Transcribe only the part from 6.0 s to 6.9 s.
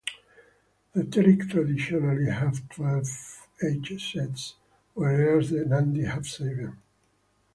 have seven.